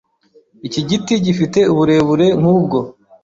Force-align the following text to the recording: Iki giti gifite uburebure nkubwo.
Iki 0.67 0.81
giti 0.89 1.13
gifite 1.25 1.59
uburebure 1.71 2.27
nkubwo. 2.39 2.77